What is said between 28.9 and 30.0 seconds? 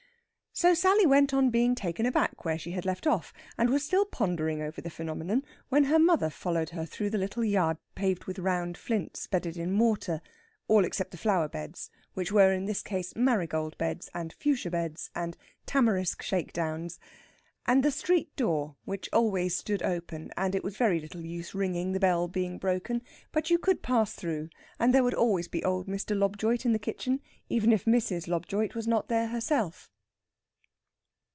there herself.